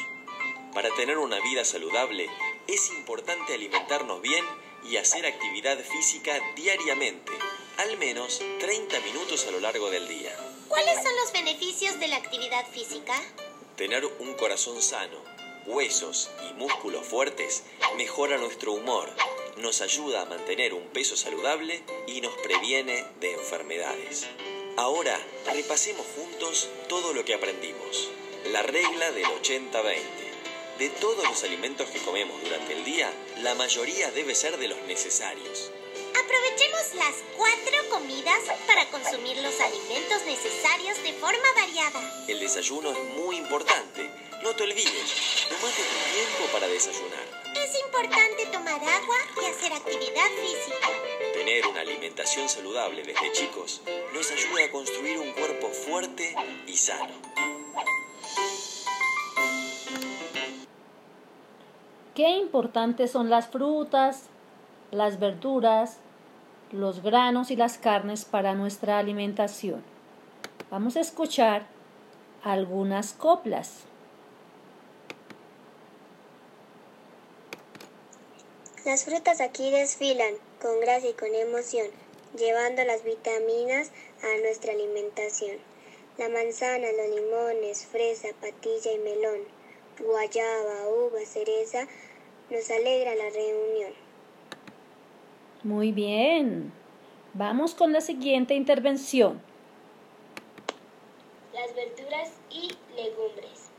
Para 0.73 0.93
tener 0.95 1.17
una 1.19 1.39
vida 1.39 1.63
saludable 1.63 2.27
es 2.67 2.89
importante 2.89 3.53
alimentarnos 3.53 4.21
bien 4.21 4.43
y 4.83 4.97
hacer 4.97 5.25
actividad 5.25 5.79
física 5.79 6.37
diariamente, 6.57 7.31
al 7.77 7.97
menos 7.97 8.41
30 8.59 8.99
minutos 8.99 9.47
a 9.47 9.51
lo 9.51 9.61
largo 9.61 9.89
del 9.89 10.05
día. 10.09 10.35
¿Cuáles 10.67 11.01
son 11.01 11.15
los 11.23 11.31
beneficios 11.31 11.97
de 11.97 12.09
la 12.09 12.17
actividad 12.17 12.67
física? 12.67 13.13
Tener 13.77 14.05
un 14.05 14.33
corazón 14.33 14.81
sano, 14.81 15.17
huesos 15.65 16.29
y 16.49 16.53
músculos 16.55 17.07
fuertes 17.07 17.63
mejora 17.95 18.37
nuestro 18.37 18.73
humor, 18.73 19.09
nos 19.57 19.81
ayuda 19.81 20.21
a 20.21 20.25
mantener 20.25 20.73
un 20.73 20.87
peso 20.87 21.15
saludable 21.15 21.83
y 22.07 22.21
nos 22.21 22.33
previene 22.37 23.05
de 23.19 23.33
enfermedades. 23.33 24.27
Ahora 24.77 25.19
repasemos 25.51 26.05
juntos 26.15 26.69
todo 26.87 27.13
lo 27.13 27.25
que 27.25 27.33
aprendimos. 27.33 28.09
La 28.51 28.61
regla 28.63 29.11
del 29.11 29.25
80-20. 29.25 30.21
De 30.79 30.89
todos 30.89 31.23
los 31.23 31.43
alimentos 31.43 31.89
que 31.89 31.99
comemos 31.99 32.41
durante 32.41 32.73
el 32.73 32.83
día, 32.83 33.11
la 33.41 33.53
mayoría 33.55 34.09
debe 34.11 34.33
ser 34.33 34.57
de 34.57 34.67
los 34.67 34.81
necesarios. 34.83 35.71
Aprovechemos 36.11 36.95
las 36.95 37.15
cuatro 37.37 37.89
comidas 37.89 38.39
para 38.65 38.89
consumir 38.89 39.37
los 39.37 39.59
alimentos 39.59 40.25
necesarios 40.25 41.03
de 41.03 41.13
forma 41.13 41.53
variada. 41.55 42.25
El 42.27 42.39
desayuno 42.39 42.91
es 42.91 42.99
muy 43.15 43.37
importante. 43.37 44.09
No 44.41 44.55
te 44.55 44.63
olvides, 44.63 45.47
tomate 45.49 45.83
tu 45.83 46.13
tiempo 46.13 46.51
para 46.51 46.67
desayunar. 46.67 47.40
Es 47.55 47.79
importante 47.85 48.45
tomar 48.51 48.81
agua 48.81 49.17
y 49.41 49.45
hacer 49.45 49.73
actividad 49.73 50.29
física. 50.39 50.87
Tener 51.33 51.67
una 51.67 51.81
alimentación 51.81 52.47
saludable 52.47 53.03
desde 53.03 53.31
chicos 53.31 53.81
nos 54.13 54.31
ayuda 54.31 54.65
a 54.65 54.71
construir 54.71 55.19
un 55.19 55.31
cuerpo 55.31 55.67
fuerte 55.69 56.35
y 56.67 56.73
sano. 56.73 57.13
Qué 62.15 62.29
importantes 62.29 63.11
son 63.11 63.29
las 63.29 63.47
frutas, 63.47 64.27
las 64.91 65.19
verduras, 65.19 65.97
los 66.71 67.01
granos 67.01 67.51
y 67.51 67.55
las 67.55 67.77
carnes 67.77 68.25
para 68.25 68.53
nuestra 68.53 68.97
alimentación. 68.97 69.83
Vamos 70.69 70.95
a 70.95 71.01
escuchar 71.01 71.65
algunas 72.43 73.13
coplas. 73.13 73.85
Las 78.85 79.05
frutas 79.05 79.41
aquí 79.41 79.69
desfilan 79.69 80.33
con 80.61 80.79
gracia 80.79 81.11
y 81.11 81.13
con 81.13 81.33
emoción, 81.35 81.87
llevando 82.37 82.83
las 82.83 83.03
vitaminas 83.03 83.91
a 84.23 84.41
nuestra 84.41 84.73
alimentación. 84.73 85.57
La 86.17 86.29
manzana, 86.29 86.87
los 86.91 87.15
limones, 87.15 87.85
fresa, 87.85 88.29
patilla 88.41 88.91
y 88.91 88.99
melón, 88.99 89.39
guayaba, 89.99 90.87
uva, 90.89 91.19
cereza, 91.25 91.87
nos 92.49 92.69
alegra 92.69 93.15
la 93.15 93.29
reunión. 93.29 93.93
Muy 95.63 95.91
bien. 95.91 96.73
Vamos 97.33 97.75
con 97.75 97.93
la 97.93 98.01
siguiente 98.01 98.55
intervención. 98.55 99.41
las 101.61 101.75
verduras 101.75 102.31
y 102.49 102.69
legumbres. 102.95 103.69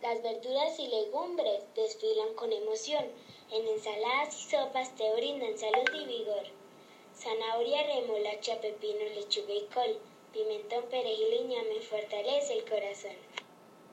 Las 0.00 0.22
verduras 0.22 0.78
y 0.78 0.86
legumbres 0.86 1.64
desfilan 1.74 2.34
con 2.34 2.52
emoción. 2.52 3.04
En 3.52 3.66
ensaladas 3.66 4.38
y 4.38 4.50
sopas 4.50 4.94
te 4.94 5.12
brindan 5.16 5.58
salud 5.58 5.90
y 5.92 6.06
vigor. 6.06 6.44
Zanahoria, 7.16 7.82
remolacha, 7.82 8.60
pepino, 8.60 9.00
lechuga 9.14 9.52
y 9.52 9.66
col. 9.74 9.98
Pimentón, 10.32 10.84
perejil 10.88 11.34
y 11.34 11.44
ñame 11.48 11.80
fortalece 11.80 12.58
el 12.58 12.64
corazón. 12.70 13.16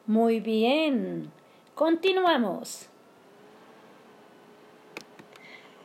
Muy 0.06 0.40
bien. 0.40 1.32
Continuamos. 1.74 2.88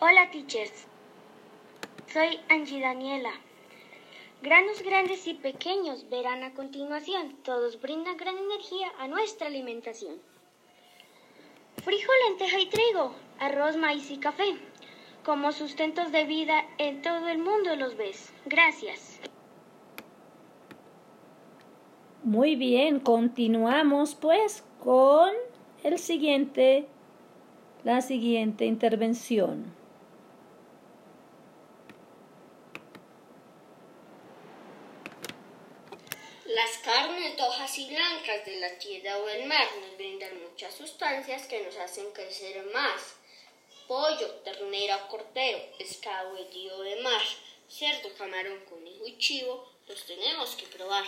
Hola, 0.00 0.30
teachers. 0.30 0.86
Soy 2.12 2.38
Angie 2.50 2.80
Daniela. 2.80 3.32
Granos 4.42 4.82
grandes 4.82 5.26
y 5.26 5.34
pequeños 5.34 6.10
verán 6.10 6.42
a 6.42 6.52
continuación. 6.52 7.36
Todos 7.42 7.80
brindan 7.80 8.18
gran 8.18 8.36
energía 8.36 8.92
a 8.98 9.08
nuestra 9.08 9.46
alimentación. 9.46 10.20
Frijol, 11.82 12.14
lenteja 12.28 12.60
y 12.60 12.66
trigo, 12.66 13.14
arroz, 13.42 13.76
maíz 13.76 14.10
y 14.10 14.18
café. 14.18 14.56
Como 15.24 15.52
sustentos 15.52 16.12
de 16.12 16.24
vida 16.24 16.64
en 16.78 17.02
todo 17.02 17.28
el 17.28 17.38
mundo 17.38 17.74
los 17.76 17.96
ves. 17.96 18.32
Gracias. 18.46 19.20
Muy 22.22 22.54
bien, 22.54 23.00
continuamos 23.00 24.14
pues 24.14 24.62
con 24.82 25.32
el 25.82 25.98
siguiente, 25.98 26.86
la 27.82 28.00
siguiente 28.00 28.64
intervención. 28.64 29.74
Las 36.46 36.78
carnes 36.78 37.36
rojas 37.38 37.76
y 37.78 37.88
blancas 37.88 38.44
de 38.46 38.60
la 38.60 38.78
tierra 38.78 39.18
o 39.18 39.28
el 39.28 39.48
mar 39.48 39.66
nos 39.80 39.96
brindan 39.96 40.30
muchas 40.48 40.74
sustancias 40.74 41.46
que 41.46 41.64
nos 41.64 41.76
hacen 41.76 42.06
crecer 42.12 42.64
más. 42.72 43.21
Pollo, 43.88 44.30
ternera, 44.44 45.06
cordero, 45.08 45.58
pescado, 45.78 46.36
herido 46.36 46.82
de 46.82 47.02
mar, 47.02 47.22
cerdo, 47.68 48.08
camarón, 48.16 48.60
conejo 48.68 49.06
y 49.06 49.18
chivo, 49.18 49.64
los 49.88 50.04
tenemos 50.04 50.54
que 50.56 50.66
probar. 50.66 51.04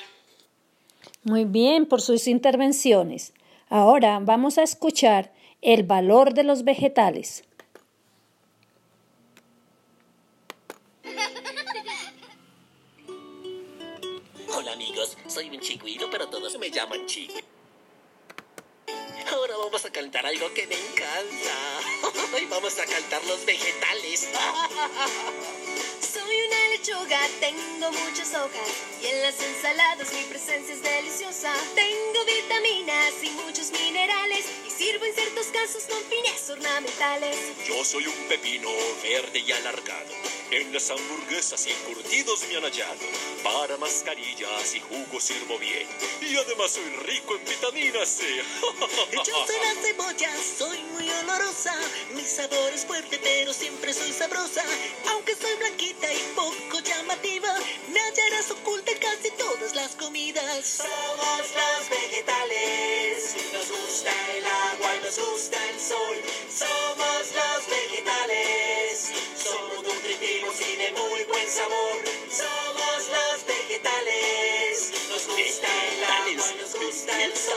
Muy 1.22 1.44
bien 1.44 1.86
por 1.86 2.00
sus 2.00 2.26
intervenciones. 2.26 3.32
Ahora 3.68 4.18
vamos 4.20 4.58
a 4.58 4.62
escuchar 4.62 5.32
el 5.62 5.82
valor 5.82 6.34
de 6.34 6.44
los 6.44 6.64
vegetales. 6.64 7.44
Soy 15.34 15.50
un 15.50 15.58
chiquito, 15.58 16.08
pero 16.12 16.28
todos 16.28 16.56
me 16.58 16.70
llaman 16.70 17.06
chico. 17.06 17.34
Ahora 19.32 19.56
vamos 19.56 19.84
a 19.84 19.90
cantar 19.90 20.24
algo 20.24 20.46
que 20.54 20.64
me 20.68 20.76
encanta. 20.76 22.13
Hoy 22.34 22.46
vamos 22.46 22.76
a 22.80 22.84
cantar 22.84 23.24
los 23.26 23.46
vegetales. 23.46 24.26
Soy 26.00 26.36
una 26.48 26.68
lechuga, 26.70 27.20
tengo 27.38 27.92
muchas 27.92 28.34
hojas 28.34 28.68
y 29.00 29.06
en 29.06 29.22
las 29.22 29.40
ensaladas 29.40 30.12
mi 30.12 30.24
presencia 30.24 30.74
es 30.74 30.82
deliciosa. 30.82 31.54
Tengo 31.76 32.24
vitaminas 32.24 33.12
y 33.22 33.30
muchos 33.30 33.70
minerales 33.70 34.46
y 34.66 34.70
sirvo 34.70 35.04
en 35.04 35.14
ciertos 35.14 35.46
casos 35.46 35.84
con 35.84 36.02
fines 36.10 36.50
ornamentales. 36.50 37.36
Yo 37.68 37.84
soy 37.84 38.08
un 38.08 38.28
pepino 38.28 38.68
verde 39.04 39.38
y 39.38 39.52
alargado 39.52 40.33
en 40.56 40.72
las 40.72 40.88
hamburguesas 40.90 41.66
y 41.66 41.72
curtidos 41.92 42.44
me 42.48 42.56
han 42.56 42.62
hallado. 42.62 43.06
Para 43.42 43.76
mascarillas 43.78 44.74
y 44.74 44.80
jugos 44.80 45.24
sirvo 45.24 45.58
bien. 45.58 45.86
Y 46.20 46.36
además 46.36 46.70
soy 46.70 46.88
rico 47.06 47.36
en 47.36 47.44
vitamina 47.44 48.06
C. 48.06 48.24
Yo 49.12 49.46
soy 49.46 49.56
la 49.56 49.82
cebolla, 49.82 50.30
soy 50.58 50.78
muy 50.92 51.10
olorosa. 51.10 51.74
Mi 52.14 52.22
sabor 52.22 52.72
es 52.72 52.84
fuerte, 52.86 53.18
pero 53.22 53.52
siempre 53.52 53.92
soy 53.92 54.12
sabrosa. 54.12 54.62
Aunque 55.10 55.34
soy 55.34 55.54
blanquita 55.56 56.12
y 56.12 56.18
poco 56.36 56.78
llamativa, 56.80 57.52
me 57.92 58.00
hallarás 58.00 58.50
oculta 58.52 58.92
en 58.92 58.98
casi 58.98 59.30
todas 59.32 59.74
las 59.74 59.96
comidas. 59.96 60.64
Somos 60.66 61.40
los 61.40 61.88
vegetales. 61.90 63.34
Nos 63.52 63.68
gusta 63.70 64.12
el 64.36 64.44
agua 64.44 64.96
y 64.96 65.04
nos 65.04 65.18
gusta 65.18 65.58
el 65.70 65.80
sol. 65.80 66.16
Somos 66.48 67.34
los 67.34 67.66
vegetales. 67.68 68.73
Nutritivos 70.04 70.60
y 70.60 70.76
de 70.76 70.92
muy 70.92 71.24
buen 71.24 71.48
sabor. 71.48 71.96
Somos 72.28 73.08
los 73.08 73.46
vegetales. 73.46 74.92
Nos 75.08 75.26
gusta 75.26 75.66
el 75.88 76.04
agua, 76.04 76.46
nos 76.60 76.74
gusta 76.74 77.24
el 77.24 77.34
sol. 77.34 77.56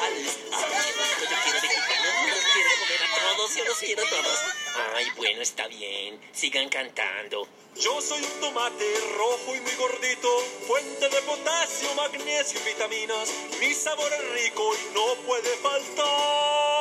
Ay, 0.53 0.93
yo 1.19 1.37
quiero 1.43 1.61
vegetales, 1.61 2.13
los 2.29 2.45
quiero 2.53 2.69
comer 2.79 3.03
a 3.03 3.35
todos, 3.35 3.55
yo 3.55 3.65
los 3.65 3.77
quiero 3.79 4.03
todos. 4.03 4.39
Ay, 4.95 5.07
bueno, 5.17 5.41
está 5.41 5.67
bien. 5.67 6.21
Sigan 6.31 6.69
cantando. 6.69 7.49
Yo 7.75 7.99
soy 8.01 8.23
un 8.23 8.39
tomate 8.39 8.93
rojo 9.17 9.53
y 9.53 9.59
muy 9.59 9.75
gordito, 9.75 10.39
fuente 10.67 11.09
de 11.09 11.21
potasio, 11.23 11.93
magnesio 11.95 12.61
y 12.61 12.63
vitaminas. 12.63 13.29
Mi 13.59 13.73
sabor 13.73 14.09
es 14.13 14.43
rico 14.43 14.73
y 14.73 14.93
no 14.93 15.15
puede 15.25 15.49
faltar. 15.57 16.77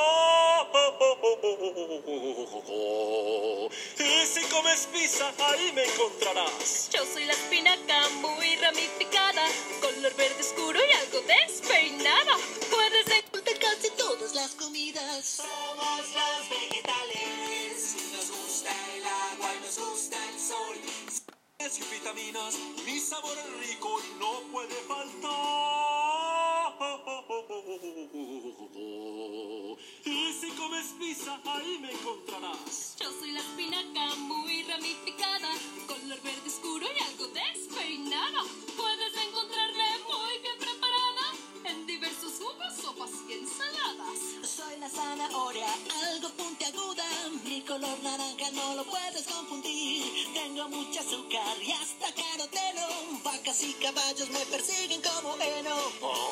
Y 4.26 4.28
si 4.28 4.44
comes 4.46 4.88
pizza, 4.92 5.32
ahí 5.38 5.70
me 5.72 5.84
encontrarás. 5.84 6.88
Yo 6.92 7.04
soy 7.06 7.26
la 7.26 7.32
espinaca 7.32 8.08
muy 8.20 8.56
ramificada, 8.56 9.46
color 9.80 10.14
verde 10.16 10.40
oscuro 10.40 10.80
y 10.80 10.92
algo 10.96 11.20
despeinada. 11.20 12.36
Puedes 12.68 13.06
encontrar 13.06 13.58
casi 13.60 13.90
todas 13.90 14.34
las 14.34 14.50
comidas. 14.52 15.24
Somos 15.24 15.98
los 15.98 16.50
vegetales, 16.50 17.94
nos 18.12 18.30
gusta 18.32 18.70
el 18.96 19.04
agua 19.06 19.54
y 19.54 19.60
nos 19.60 19.78
gusta 19.78 20.16
el 20.30 20.40
sol. 20.40 20.76
Y 21.58 21.94
vitaminas, 21.94 22.54
mi 22.84 22.98
sabor 22.98 23.36
es 23.38 23.68
rico 23.68 24.00
y 24.00 24.18
no 24.18 24.40
puede 24.52 24.74
faltar. 24.88 25.36
Y 30.04 30.32
si 30.32 30.50
comes 30.52 30.86
pizza, 30.98 31.40
ahí 31.44 31.78
me 31.80 31.92
encontrarás. 31.92 32.96
Yo 33.00 33.10
soy 33.20 33.32
la 33.32 33.40
espinaca 33.40 33.65
Mucha 50.68 51.00
azúcar 51.00 51.62
y 51.62 51.70
hasta 51.72 52.12
caroteno, 52.12 53.20
vacas 53.22 53.62
y 53.62 53.72
caballos 53.74 54.28
me 54.30 54.40
persiguen 54.46 55.00
como 55.00 55.36
heno. 55.36 55.76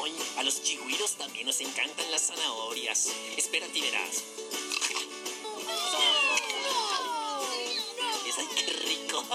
Ay, 0.02 0.16
a 0.38 0.42
los 0.42 0.60
chigüiros 0.62 1.12
también 1.12 1.46
nos 1.46 1.60
encantan 1.60 2.10
las 2.10 2.22
zanahorias. 2.22 3.10
Espérate 3.36 3.78
y 3.78 3.82
verás. 3.82 4.24
Ay, 8.36 8.48
qué 8.56 8.66
rico. 8.66 9.22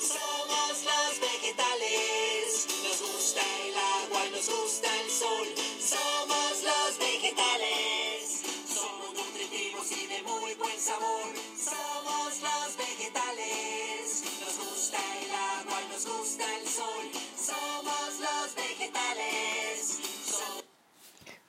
Somos 0.00 0.84
los 0.84 1.20
vegetales, 1.20 2.66
nos 2.84 3.00
gusta 3.12 3.40
el 3.66 3.76
agua 3.76 4.26
y 4.26 4.30
nos 4.30 4.48
gusta 4.48 4.89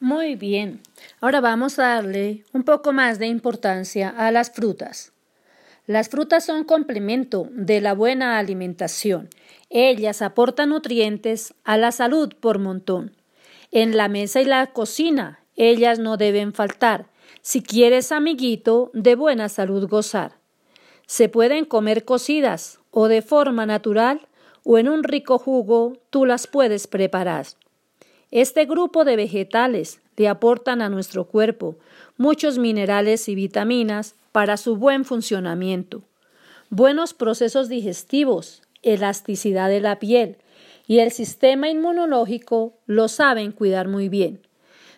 Muy 0.02 0.34
bien. 0.34 0.82
Ahora 1.20 1.42
vamos 1.42 1.78
a 1.78 1.84
darle 1.84 2.44
un 2.54 2.64
poco 2.64 2.92
más 2.92 3.20
de 3.20 3.28
importancia 3.28 4.10
a 4.10 4.32
las 4.32 4.50
frutas. 4.50 5.14
Las 5.86 6.10
frutas 6.10 6.44
son 6.44 6.64
complemento 6.64 7.48
de 7.52 7.82
la 7.82 7.94
buena 7.94 8.40
alimentación. 8.40 9.30
Ellas 9.70 10.24
aportan 10.24 10.70
nutrientes 10.70 11.54
a 11.64 11.78
la 11.78 11.92
salud 11.92 12.34
por 12.40 12.58
montón. 12.58 13.16
En 13.70 13.96
la 13.96 14.08
mesa 14.08 14.42
y 14.42 14.46
la 14.46 14.74
cocina, 14.74 15.44
ellas 15.56 16.00
no 16.00 16.18
deben 16.18 16.52
faltar. 16.52 17.06
Si 17.44 17.62
quieres, 17.62 18.12
amiguito, 18.12 18.90
de 18.96 19.14
buena 19.14 19.50
salud 19.50 19.88
gozar. 19.88 20.40
Se 21.06 21.30
pueden 21.30 21.64
comer 21.64 22.06
cocidas 22.06 22.80
o 22.90 23.08
de 23.08 23.22
forma 23.22 23.68
natural 23.68 24.28
o 24.64 24.80
en 24.80 24.90
un 24.90 25.04
rico 25.04 25.38
jugo 25.38 25.94
tú 26.10 26.26
las 26.26 26.48
puedes 26.48 26.88
preparar. 26.88 27.46
Este 28.32 28.64
grupo 28.64 29.04
de 29.04 29.18
vegetales 29.18 30.00
le 30.16 30.30
aportan 30.30 30.82
a 30.82 30.88
nuestro 30.88 31.26
cuerpo 31.26 31.76
muchos 32.16 32.60
minerales 32.60 33.28
y 33.28 33.36
vitaminas 33.36 34.16
para 34.32 34.56
su 34.56 34.78
buen 34.78 35.04
funcionamiento, 35.04 36.04
buenos 36.70 37.14
procesos 37.14 37.68
digestivos, 37.68 38.62
elasticidad 38.84 39.68
de 39.68 39.82
la 39.82 40.00
piel 40.00 40.38
y 40.88 41.00
el 41.00 41.12
sistema 41.12 41.70
inmunológico 41.70 42.74
lo 42.86 43.08
saben 43.08 43.52
cuidar 43.52 43.88
muy 43.88 44.08
bien. 44.08 44.40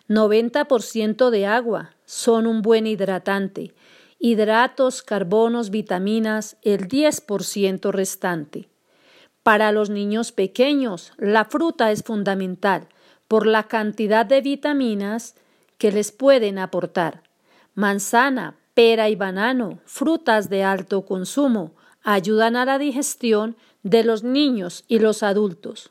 90% 0.08 1.30
de 1.30 1.46
agua 1.46 1.96
son 2.04 2.46
un 2.46 2.60
buen 2.62 2.86
hidratante, 2.86 3.72
hidratos, 4.18 5.02
carbonos, 5.02 5.70
vitaminas, 5.70 6.56
el 6.62 6.86
10% 6.86 7.90
restante. 7.90 8.68
Para 9.42 9.72
los 9.72 9.90
niños 9.90 10.30
pequeños, 10.30 11.12
la 11.16 11.46
fruta 11.46 11.90
es 11.90 12.02
fundamental 12.02 12.88
por 13.28 13.46
la 13.46 13.64
cantidad 13.64 14.26
de 14.26 14.40
vitaminas 14.40 15.34
que 15.78 15.92
les 15.92 16.12
pueden 16.12 16.58
aportar. 16.58 17.22
Manzana, 17.74 18.56
pera 18.74 19.08
y 19.08 19.16
banano, 19.16 19.78
frutas 19.84 20.48
de 20.48 20.64
alto 20.64 21.04
consumo, 21.04 21.74
ayudan 22.02 22.56
a 22.56 22.64
la 22.64 22.78
digestión 22.78 23.56
de 23.82 24.04
los 24.04 24.22
niños 24.22 24.84
y 24.88 24.98
los 24.98 25.22
adultos. 25.22 25.90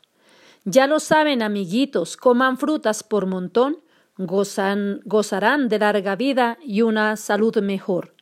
Ya 0.64 0.86
lo 0.86 1.00
saben, 1.00 1.42
amiguitos, 1.42 2.16
coman 2.16 2.56
frutas 2.56 3.02
por 3.02 3.26
montón, 3.26 3.80
gozarán 4.16 5.68
de 5.68 5.78
larga 5.78 6.16
vida 6.16 6.58
y 6.64 6.82
una 6.82 7.16
salud 7.16 7.58
mejor. 7.58 8.14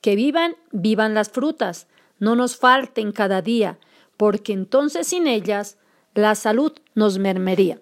Que 0.00 0.16
vivan, 0.16 0.56
vivan 0.72 1.14
las 1.14 1.30
frutas, 1.30 1.86
no 2.18 2.34
nos 2.34 2.56
falten 2.56 3.12
cada 3.12 3.42
día, 3.42 3.78
porque 4.16 4.52
entonces 4.52 5.08
sin 5.08 5.26
ellas 5.26 5.78
la 6.14 6.34
salud 6.34 6.72
nos 6.94 7.18
mermería. 7.18 7.80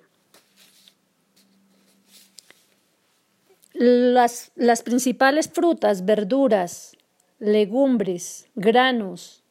Las, 3.85 4.53
las 4.55 4.85
principales 4.85 5.49
frutas, 5.49 6.05
verduras, 6.05 6.97
legumbres, 7.40 8.49
granos, 8.55 9.42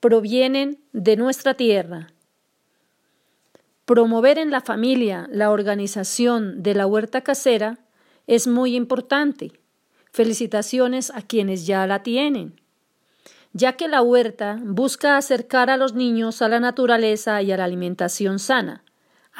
provienen 0.00 0.78
de 0.94 1.16
nuestra 1.16 1.52
tierra. 1.52 2.06
Promover 3.84 4.38
en 4.38 4.50
la 4.50 4.62
familia 4.62 5.28
la 5.30 5.50
organización 5.50 6.62
de 6.62 6.74
la 6.74 6.86
huerta 6.86 7.20
casera 7.20 7.76
es 8.26 8.46
muy 8.46 8.74
importante. 8.74 9.52
Felicitaciones 10.10 11.10
a 11.10 11.20
quienes 11.20 11.66
ya 11.66 11.86
la 11.86 12.02
tienen, 12.02 12.58
ya 13.52 13.74
que 13.74 13.88
la 13.88 14.00
huerta 14.00 14.58
busca 14.64 15.18
acercar 15.18 15.68
a 15.68 15.76
los 15.76 15.92
niños 15.92 16.40
a 16.40 16.48
la 16.48 16.60
naturaleza 16.60 17.42
y 17.42 17.52
a 17.52 17.58
la 17.58 17.64
alimentación 17.64 18.38
sana 18.38 18.84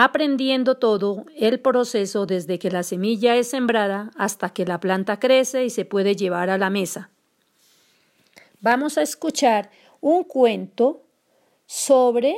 aprendiendo 0.03 0.79
todo 0.79 1.27
el 1.37 1.61
proceso 1.61 2.25
desde 2.25 2.59
que 2.59 2.71
la 2.71 2.83
semilla 2.83 3.37
es 3.37 3.51
sembrada 3.51 4.11
hasta 4.17 4.49
que 4.49 4.65
la 4.65 4.81
planta 4.81 5.21
crece 5.21 5.67
y 5.67 5.69
se 5.69 5.85
puede 5.85 6.17
llevar 6.17 6.49
a 6.49 6.57
la 6.57 6.71
mesa. 6.71 7.11
Vamos 8.63 8.97
a 8.97 9.03
escuchar 9.03 9.71
un 10.01 10.25
cuento 10.25 11.03
sobre 11.67 12.35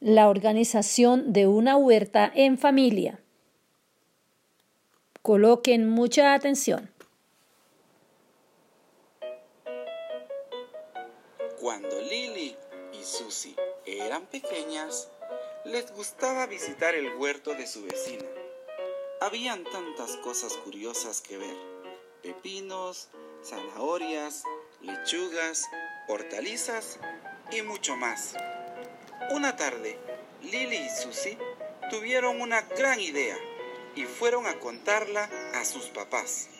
la 0.00 0.28
organización 0.28 1.32
de 1.32 1.46
una 1.46 1.78
huerta 1.78 2.30
en 2.34 2.58
familia. 2.58 3.18
Coloquen 5.22 5.88
mucha 5.88 6.34
atención. 6.34 6.90
Cuando 11.62 11.98
Lily 11.98 12.54
y 12.92 13.02
Susie 13.02 13.56
eran 13.86 14.26
pequeñas, 14.26 15.08
les 15.64 15.90
gustaba 15.92 16.46
visitar 16.46 16.94
el 16.94 17.14
huerto 17.16 17.54
de 17.54 17.66
su 17.66 17.82
vecina. 17.84 18.24
Habían 19.20 19.64
tantas 19.64 20.16
cosas 20.18 20.52
curiosas 20.58 21.22
que 21.22 21.38
ver. 21.38 21.56
Pepinos, 22.22 23.08
zanahorias, 23.42 24.42
lechugas, 24.82 25.64
hortalizas 26.08 26.98
y 27.50 27.62
mucho 27.62 27.96
más. 27.96 28.34
Una 29.30 29.56
tarde, 29.56 29.98
Lily 30.42 30.76
y 30.76 30.90
Susie 30.90 31.38
tuvieron 31.90 32.42
una 32.42 32.60
gran 32.62 33.00
idea 33.00 33.38
y 33.94 34.04
fueron 34.04 34.46
a 34.46 34.60
contarla 34.60 35.30
a 35.54 35.64
sus 35.64 35.86
papás. 35.86 36.50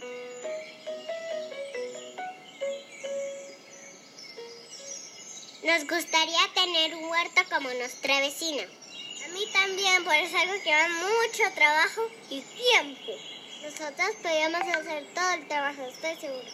Nos 5.62 5.86
gustaría 5.88 6.40
tener 6.54 6.94
un 6.94 7.04
huerto 7.04 7.42
como 7.50 7.70
nuestra 7.70 8.20
vecina. 8.20 8.66
También, 9.54 10.04
por 10.04 10.14
es 10.14 10.34
algo 10.34 10.62
que 10.62 10.70
da 10.70 10.88
mucho 10.88 11.54
trabajo 11.54 12.02
y 12.28 12.42
tiempo. 12.42 13.12
Nosotras 13.62 14.10
podríamos 14.20 14.60
hacer 14.60 15.06
todo 15.14 15.32
el 15.32 15.48
trabajo, 15.48 15.82
estoy 15.86 16.16
segura. 16.16 16.50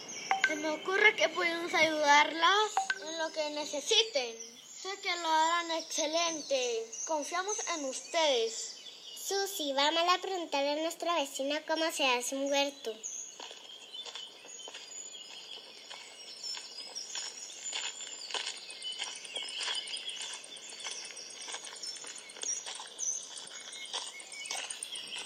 Se 0.46 0.56
me 0.56 0.68
ocurre 0.68 1.16
que 1.16 1.28
podemos 1.30 1.72
ayudarlas 1.72 2.70
en 3.00 3.18
lo 3.18 3.32
que 3.32 3.50
necesiten. 3.50 4.36
Sé 4.82 4.90
que 5.02 5.16
lo 5.16 5.28
harán 5.28 5.70
excelente. 5.72 6.86
Confiamos 7.06 7.56
en 7.74 7.86
ustedes. 7.86 8.76
Susi, 9.16 9.72
vamos 9.72 10.02
a 10.08 10.18
preguntarle 10.18 10.72
a 10.72 10.82
nuestra 10.82 11.14
vecina 11.14 11.60
cómo 11.66 11.90
se 11.90 12.04
hace 12.04 12.36
un 12.36 12.52
huerto. 12.52 12.92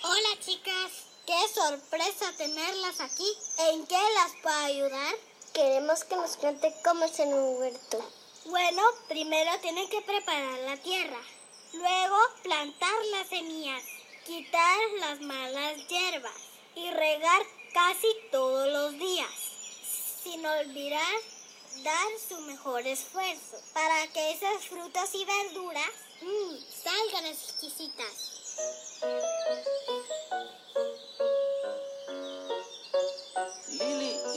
Hola 0.07 0.39
chicas, 0.39 0.93
qué 1.27 1.49
sorpresa 1.75 2.33
tenerlas 2.37 3.01
aquí. 3.01 3.27
¿En 3.59 3.85
qué 3.87 3.99
las 4.15 4.33
puedo 4.43 4.57
ayudar? 4.57 5.15
Queremos 5.53 6.05
que 6.05 6.15
nos 6.15 6.37
cuente 6.37 6.73
cómo 6.85 7.05
es 7.05 7.19
en 7.19 7.35
un 7.35 7.61
huerto. 7.61 7.99
Bueno, 8.45 8.83
primero 9.09 9.51
tienen 9.61 9.89
que 9.89 10.01
preparar 10.03 10.59
la 10.61 10.77
tierra, 10.77 11.19
luego 11.73 12.17
plantar 12.43 12.95
las 13.11 13.29
semillas, 13.29 13.83
quitar 14.25 14.79
las 15.01 15.21
malas 15.21 15.89
hierbas 15.89 16.37
y 16.77 16.91
regar 16.91 17.43
casi 17.73 18.07
todos 18.31 18.69
los 18.69 18.93
días, 18.93 19.33
sin 20.23 20.47
olvidar 20.47 21.15
dar 21.83 22.07
su 22.29 22.41
mejor 22.43 22.87
esfuerzo 22.87 23.61
para 23.73 24.07
que 24.13 24.33
esas 24.33 24.65
frutas 24.69 25.13
y 25.15 25.25
verduras 25.25 25.91
mm, 26.21 26.57
salgan 26.85 27.27
exquisitas. 27.27 28.35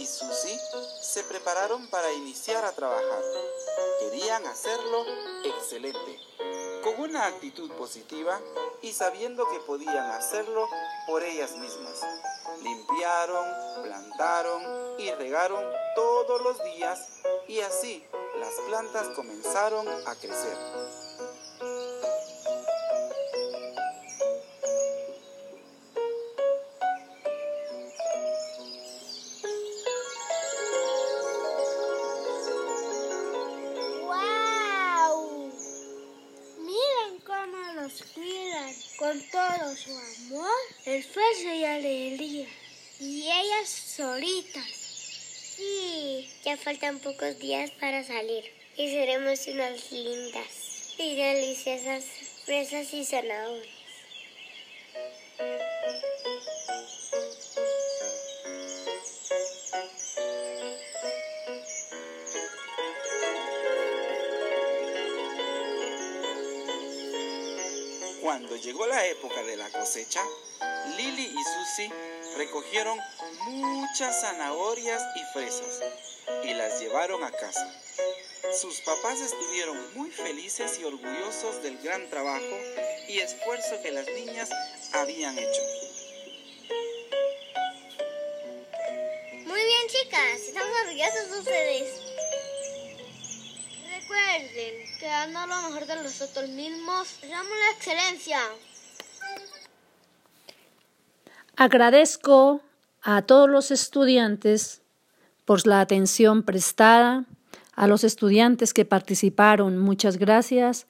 Y 0.07 0.09
Susie 0.09 0.59
se 1.01 1.23
prepararon 1.23 1.89
para 1.89 2.11
iniciar 2.13 2.63
a 2.63 2.71
trabajar. 2.71 3.21
Querían 3.99 4.45
hacerlo 4.45 5.03
excelente, 5.43 6.19
con 6.83 7.01
una 7.01 7.25
actitud 7.25 7.69
positiva 7.73 8.39
y 8.81 8.93
sabiendo 8.93 9.45
que 9.49 9.59
podían 9.61 10.11
hacerlo 10.11 10.67
por 11.07 11.23
ellas 11.23 11.51
mismas. 11.57 12.01
Limpiaron, 12.61 13.45
plantaron 13.83 14.99
y 14.99 15.11
regaron 15.11 15.63
todos 15.95 16.41
los 16.41 16.63
días 16.63 16.99
y 17.47 17.59
así 17.59 18.05
las 18.39 18.53
plantas 18.67 19.07
comenzaron 19.09 19.87
a 20.05 20.15
crecer. 20.15 21.06
Con 38.97 39.21
todo 39.29 39.75
su 39.75 39.91
amor, 39.91 40.49
esfuerzo 40.85 41.53
y 41.53 41.63
alegría. 41.63 42.47
Y 42.99 43.29
ellas 43.29 43.69
solitas. 43.69 44.65
Sí, 45.55 46.29
ya 46.43 46.57
faltan 46.57 46.99
pocos 46.99 47.37
días 47.37 47.69
para 47.79 48.03
salir. 48.03 48.43
Y 48.75 48.89
seremos 48.89 49.45
unas 49.47 49.91
lindas 49.91 50.95
y 50.97 51.15
deliciosas 51.15 52.03
fresas 52.45 52.93
y 52.93 53.05
zanahorias. 53.05 53.76
Cuando 68.37 68.55
llegó 68.55 68.85
la 68.85 69.03
época 69.07 69.41
de 69.41 69.57
la 69.57 69.67
cosecha, 69.71 70.21
Lily 70.95 71.25
y 71.25 71.43
Susie 71.43 71.91
recogieron 72.37 72.95
muchas 73.47 74.21
zanahorias 74.21 75.01
y 75.15 75.33
fresas 75.33 75.81
y 76.43 76.53
las 76.53 76.79
llevaron 76.79 77.23
a 77.23 77.31
casa. 77.31 77.67
Sus 78.61 78.79
papás 78.81 79.19
estuvieron 79.21 79.75
muy 79.95 80.11
felices 80.11 80.77
y 80.79 80.83
orgullosos 80.83 81.63
del 81.63 81.79
gran 81.79 82.07
trabajo 82.11 82.59
y 83.07 83.17
esfuerzo 83.17 83.81
que 83.81 83.89
las 83.89 84.05
niñas 84.05 84.51
habían 84.93 85.35
hecho. 85.35 85.61
Muy 89.47 89.63
bien, 89.63 89.87
chicas, 89.87 90.41
estamos 90.41 90.77
orgullosos 90.85 91.31
de 91.31 91.39
ustedes. 91.39 92.06
Recuerden 94.07 94.73
que 94.99 95.07
dando 95.07 95.47
lo 95.47 95.69
mejor 95.69 95.85
de 95.85 95.95
nosotros 96.03 96.49
mismos, 96.49 97.19
damos 97.21 97.51
la 97.51 97.71
excelencia. 97.75 98.39
Agradezco 101.55 102.61
a 103.01 103.21
todos 103.23 103.49
los 103.49 103.71
estudiantes 103.71 104.81
por 105.45 105.65
la 105.65 105.81
atención 105.81 106.43
prestada, 106.43 107.25
a 107.75 107.87
los 107.87 108.03
estudiantes 108.03 108.73
que 108.73 108.85
participaron, 108.85 109.77
muchas 109.77 110.17
gracias, 110.17 110.87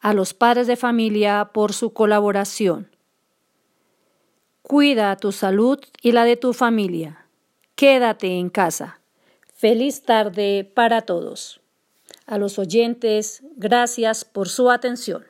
a 0.00 0.12
los 0.12 0.34
padres 0.34 0.66
de 0.66 0.76
familia 0.76 1.50
por 1.52 1.72
su 1.72 1.92
colaboración. 1.92 2.90
Cuida 4.62 5.16
tu 5.16 5.32
salud 5.32 5.78
y 6.02 6.12
la 6.12 6.24
de 6.24 6.36
tu 6.36 6.52
familia. 6.52 7.26
Quédate 7.74 8.38
en 8.38 8.50
casa. 8.50 9.00
Feliz 9.54 10.02
tarde 10.02 10.70
para 10.74 11.02
todos. 11.02 11.60
A 12.28 12.36
los 12.36 12.58
oyentes, 12.58 13.42
gracias 13.56 14.26
por 14.26 14.50
su 14.50 14.70
atención. 14.70 15.24